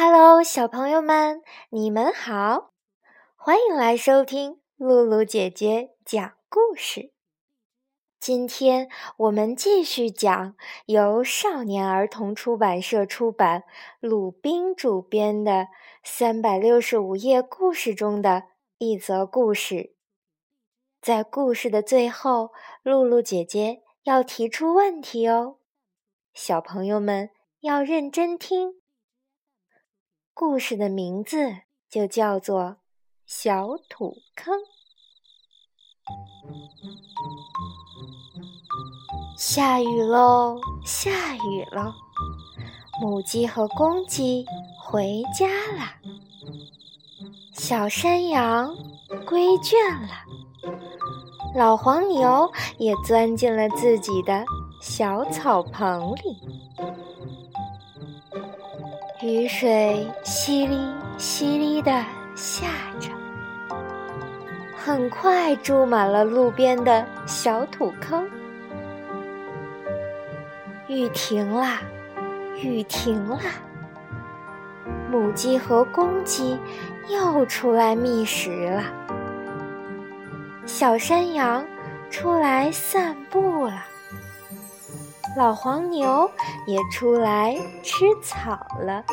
[0.00, 2.70] Hello，小朋友们，你们好，
[3.34, 7.10] 欢迎来收听露露姐姐讲故事。
[8.20, 10.54] 今天我们继续讲
[10.86, 13.64] 由少年儿童出版社出版、
[13.98, 15.52] 鲁宾主编的
[16.04, 18.44] 《三百六十五页故事》中的
[18.78, 19.96] 一则故事。
[21.02, 22.52] 在故事的最后，
[22.84, 25.56] 露露姐姐要提出问题哦，
[26.32, 27.30] 小朋友们
[27.62, 28.78] 要认真听。
[30.40, 31.36] 故事的名字
[31.90, 32.62] 就叫做
[33.26, 34.54] 《小土坑》。
[39.36, 41.92] 下雨喽，下雨了，
[43.00, 44.46] 母鸡和公鸡
[44.80, 45.82] 回家了，
[47.52, 48.72] 小山羊
[49.26, 50.08] 归圈了，
[51.56, 52.48] 老黄牛
[52.78, 54.44] 也钻进了自己的
[54.80, 56.38] 小草棚里。
[59.20, 60.78] 雨水淅沥
[61.18, 61.90] 淅沥的
[62.36, 62.68] 下
[63.00, 63.10] 着，
[64.76, 68.30] 很快注满了路边的小土坑。
[70.86, 71.80] 雨停了，
[72.62, 73.40] 雨停了，
[75.10, 76.56] 母鸡和公鸡
[77.08, 78.84] 又出来觅食了，
[80.64, 81.66] 小山羊
[82.08, 83.84] 出来散步了。
[85.36, 86.28] 老黄牛
[86.66, 89.04] 也出来吃草了，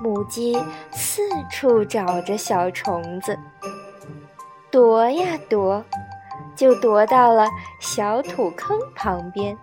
[0.00, 0.58] 母鸡
[0.92, 3.38] 四处找着小虫子，
[4.70, 5.84] 躲呀躲，
[6.54, 7.46] 就躲到了
[7.78, 9.56] 小土坑旁边。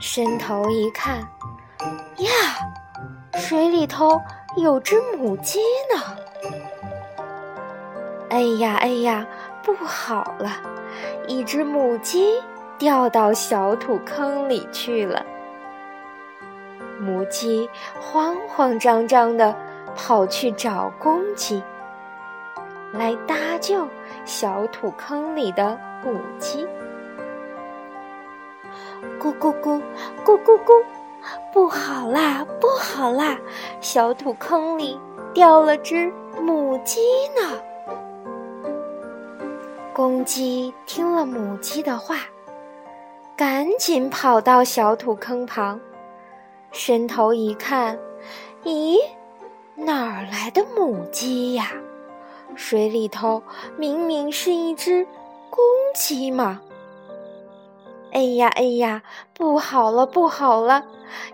[0.00, 1.18] 伸头一看，
[2.16, 2.30] 呀，
[3.34, 4.20] 水里头
[4.56, 5.60] 有只母鸡
[5.94, 6.16] 呢！
[8.30, 9.26] 哎呀哎呀，
[9.62, 10.50] 不好了，
[11.28, 12.42] 一只母鸡！
[12.82, 15.24] 掉到小土坑里去了。
[16.98, 19.54] 母鸡慌慌张张地
[19.94, 21.62] 跑去找公鸡，
[22.92, 23.86] 来搭救
[24.24, 26.66] 小土坑里的母鸡。
[29.20, 29.80] 咕咕咕，
[30.24, 30.84] 咕咕咕，
[31.52, 33.38] 不好啦，不好啦！
[33.80, 35.00] 小土坑里
[35.32, 37.00] 掉了只母鸡
[37.40, 37.60] 呢。
[39.92, 42.16] 公鸡听了母鸡的话。
[43.36, 45.80] 赶紧跑到小土坑旁，
[46.70, 47.98] 伸头一看，
[48.62, 48.98] 咦，
[49.74, 51.72] 哪儿来的母鸡呀？
[52.54, 53.42] 水里头
[53.78, 55.06] 明明是一只
[55.48, 56.60] 公鸡嘛！
[58.12, 60.84] 哎呀哎呀，不好了不好了，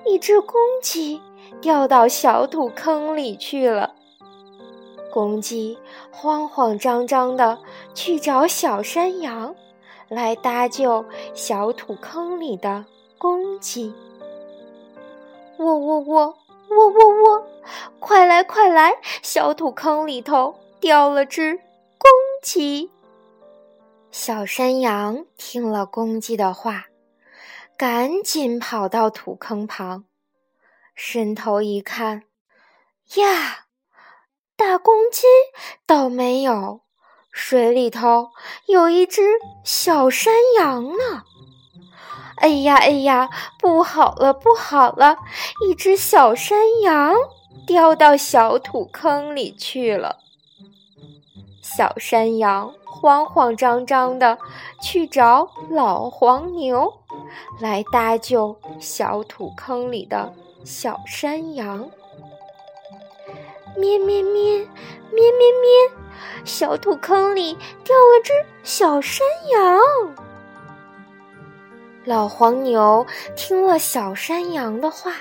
[0.07, 1.21] 一只公鸡
[1.61, 3.95] 掉到小土坑里去了。
[5.13, 5.77] 公鸡
[6.13, 7.59] 慌慌张张的
[7.95, 9.55] 去找小山羊。
[10.09, 11.05] 来搭救
[11.35, 12.85] 小土坑里的
[13.19, 13.93] 公鸡！
[15.59, 16.39] 喔喔喔，
[16.71, 17.47] 喔喔喔，
[18.01, 18.95] 快来快来！
[19.23, 21.57] 小土坑里头掉了只
[21.99, 22.11] 公
[22.43, 22.91] 鸡。
[24.11, 26.87] 小山羊听了公鸡的话，
[27.77, 30.05] 赶紧跑到土坑旁，
[30.95, 32.23] 伸头一看，
[33.17, 33.67] 呀，
[34.57, 35.27] 大公鸡
[35.85, 36.81] 倒没有。
[37.41, 38.31] 水里头
[38.67, 39.23] 有一只
[39.63, 41.23] 小山羊呢！
[42.39, 45.17] 哎呀哎呀，不好了不好了！
[45.65, 47.15] 一只小山羊
[47.65, 50.17] 掉到小土坑里去了。
[51.63, 54.37] 小山羊慌慌张张的
[54.83, 56.93] 去找老黄牛，
[57.61, 60.35] 来搭救小土坑里的
[60.65, 61.89] 小山羊。
[63.77, 64.59] 咩咩咩，
[65.13, 65.91] 咩咩咩。
[66.45, 69.81] 小土坑里掉了只小山羊。
[72.05, 75.13] 老黄牛听了小山羊的话，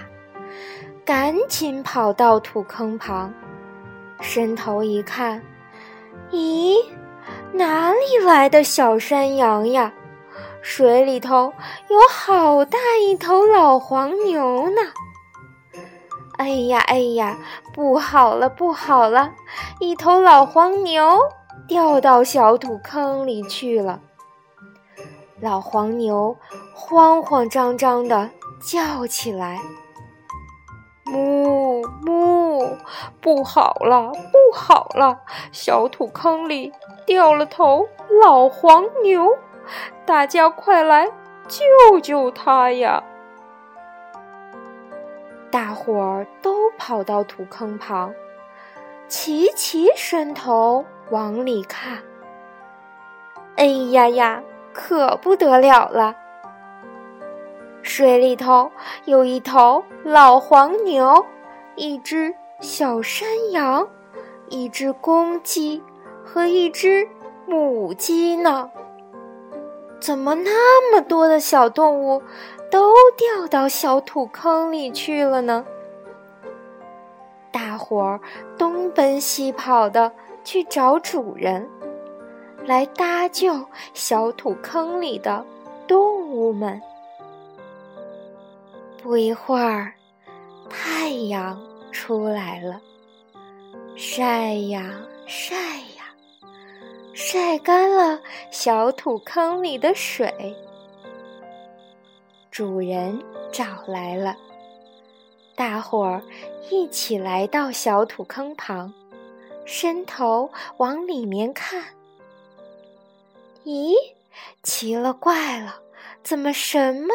[1.03, 3.34] 赶紧跑到土坑旁，
[4.22, 5.41] 伸头一看，
[6.31, 6.78] 咦，
[7.52, 9.91] 哪里来的小山羊呀？
[10.62, 11.53] 水里头
[11.90, 14.81] 有好大一头老黄牛呢！
[16.38, 17.38] 哎呀哎呀，
[17.74, 19.34] 不好了不好了！
[19.80, 21.19] 一头老黄牛
[21.68, 24.00] 掉到小土坑里去了。
[25.39, 26.38] 老黄牛
[26.74, 28.30] 慌慌张张地
[28.62, 29.60] 叫起来
[31.06, 32.78] ：“哞哞，
[33.19, 35.19] 不好了不好了！
[35.51, 36.72] 小土坑里
[37.06, 37.88] 掉了头
[38.22, 39.38] 老黄牛，
[40.06, 41.07] 大家快来
[41.48, 43.04] 救救它呀！”
[45.50, 48.14] 大伙儿都跑到土坑旁，
[49.08, 52.00] 齐齐伸头往里看。
[53.56, 56.16] 哎呀呀，可不得了了！
[57.82, 58.70] 水里头
[59.06, 61.26] 有一头老黄牛，
[61.76, 63.88] 一只小山羊，
[64.50, 65.82] 一只公鸡
[66.26, 67.08] 和一只
[67.46, 68.70] 母鸡呢。
[70.00, 72.22] 怎么那么多的小动物
[72.70, 75.66] 都掉到小土坑里去了呢？
[77.52, 78.22] 大伙儿
[78.58, 80.12] 东奔西跑的
[80.44, 81.68] 去找主人，
[82.66, 85.44] 来搭救小土坑里的
[85.88, 86.82] 动物们。
[89.02, 89.94] 不一会儿，
[90.70, 91.60] 太阳
[91.92, 92.80] 出来了，
[93.96, 94.94] 晒呀
[95.26, 96.14] 晒呀，
[97.14, 98.20] 晒干了
[98.68, 100.54] 小土坑里的水。
[102.52, 104.36] 主人找来了。
[105.56, 106.22] 大伙儿
[106.69, 108.94] 一起来到小土坑旁，
[109.66, 111.81] 伸头往里面看。
[113.64, 113.94] 咦，
[114.64, 115.81] 奇了怪了，
[116.22, 117.13] 怎么什么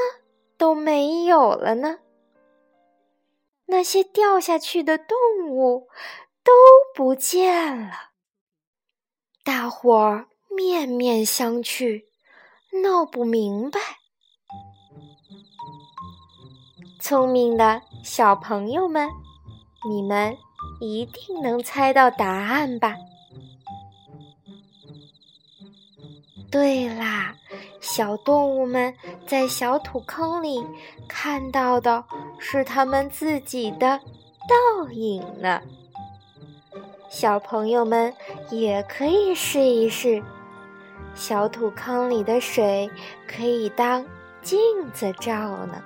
[0.56, 1.98] 都没有了呢？
[3.66, 5.90] 那些掉下去的动物
[6.42, 6.50] 都
[6.94, 7.92] 不见了。
[9.44, 12.04] 大伙儿面面相觑，
[12.82, 13.80] 闹不明白。
[17.00, 19.08] 聪明的小朋友们，
[19.88, 20.36] 你们
[20.80, 22.96] 一定能猜到答案吧？
[26.50, 27.34] 对啦，
[27.80, 28.94] 小动物们
[29.26, 30.62] 在小土坑里
[31.08, 32.04] 看到的
[32.38, 33.98] 是他们自己的
[34.48, 35.62] 倒影呢。
[37.08, 38.14] 小朋友们
[38.50, 40.22] 也可以试一试，
[41.14, 42.90] 小土坑里的水
[43.26, 44.04] 可以当
[44.40, 44.58] 镜
[44.92, 45.82] 子照呢。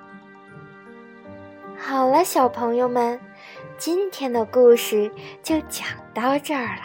[1.79, 3.21] 好了，小朋友们，
[3.77, 5.11] 今天的故事
[5.43, 6.83] 就讲到这儿了。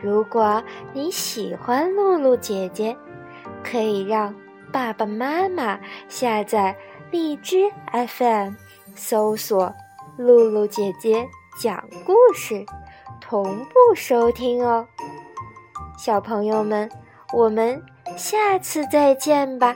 [0.00, 0.62] 如果
[0.92, 2.96] 你喜欢露露姐姐，
[3.64, 4.34] 可以让
[4.72, 6.76] 爸爸妈妈下载
[7.10, 7.68] 荔枝
[8.16, 8.52] FM，
[8.94, 9.74] 搜索
[10.16, 11.28] “露露姐姐
[11.60, 12.64] 讲故事”，
[13.20, 14.86] 同步收听哦。
[15.98, 16.88] 小朋友们，
[17.32, 17.82] 我们
[18.16, 19.74] 下次再见吧。